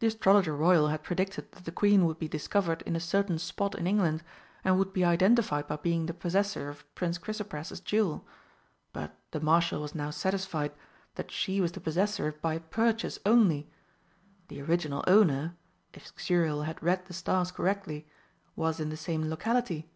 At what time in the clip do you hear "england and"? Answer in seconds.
3.86-4.76